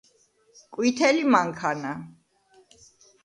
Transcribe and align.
ყვითელი 0.77 1.27
მანქანა 1.35 1.91